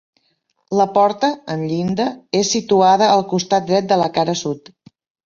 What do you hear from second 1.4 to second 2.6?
amb llinda, és